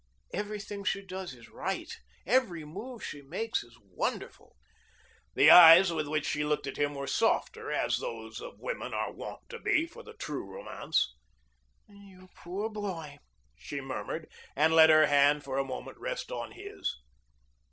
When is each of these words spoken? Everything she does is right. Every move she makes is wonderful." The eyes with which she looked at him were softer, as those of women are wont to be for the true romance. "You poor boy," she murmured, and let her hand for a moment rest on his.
Everything 0.33 0.83
she 0.83 1.05
does 1.05 1.35
is 1.35 1.47
right. 1.51 1.95
Every 2.25 2.65
move 2.65 3.05
she 3.05 3.21
makes 3.21 3.63
is 3.63 3.77
wonderful." 3.79 4.55
The 5.35 5.51
eyes 5.51 5.93
with 5.93 6.07
which 6.07 6.25
she 6.25 6.43
looked 6.43 6.65
at 6.65 6.77
him 6.79 6.95
were 6.95 7.05
softer, 7.05 7.71
as 7.71 7.97
those 7.99 8.41
of 8.41 8.57
women 8.59 8.95
are 8.95 9.11
wont 9.13 9.47
to 9.49 9.59
be 9.59 9.85
for 9.85 10.01
the 10.01 10.15
true 10.15 10.43
romance. 10.55 11.13
"You 11.87 12.29
poor 12.33 12.67
boy," 12.67 13.19
she 13.55 13.79
murmured, 13.79 14.27
and 14.55 14.73
let 14.73 14.89
her 14.89 15.05
hand 15.05 15.43
for 15.43 15.59
a 15.59 15.63
moment 15.63 15.99
rest 15.99 16.31
on 16.31 16.53
his. 16.53 16.95